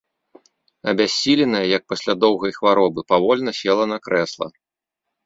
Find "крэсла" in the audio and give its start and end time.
4.07-4.47